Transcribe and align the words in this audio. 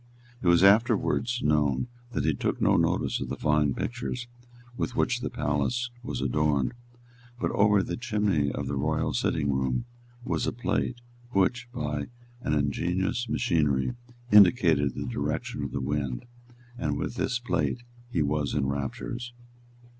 It 0.41 0.47
was 0.47 0.63
afterwards 0.63 1.43
known 1.43 1.85
that 2.13 2.25
he 2.25 2.33
took 2.33 2.59
no 2.59 2.75
notice 2.75 3.21
of 3.21 3.29
the 3.29 3.35
fine 3.35 3.75
pictures 3.75 4.25
with 4.75 4.95
which 4.95 5.19
the 5.19 5.29
palace 5.29 5.91
was 6.01 6.21
adorned. 6.21 6.73
But 7.39 7.51
over 7.51 7.83
the 7.83 7.97
chimney 7.97 8.51
of 8.51 8.65
the 8.65 8.77
royal 8.77 9.13
sitting 9.13 9.53
room 9.53 9.85
was 10.25 10.47
a 10.47 10.51
plate 10.53 11.01
which, 11.33 11.69
by 11.71 12.07
an 12.41 12.55
ingenious 12.55 13.29
machinery, 13.29 13.93
indicated 14.31 14.95
the 14.95 15.05
direction 15.05 15.61
of 15.63 15.71
the 15.71 15.79
wind; 15.81 16.25
and 16.79 16.97
with 16.97 17.13
this 17.13 17.37
plate 17.37 17.83
he 18.09 18.23
was 18.23 18.55
in 18.55 18.65
raptures. 18.65 19.33